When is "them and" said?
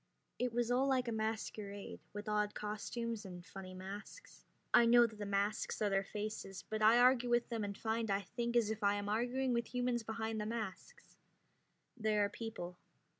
7.49-7.77